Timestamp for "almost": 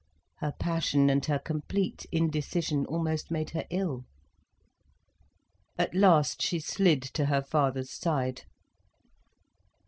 2.87-3.29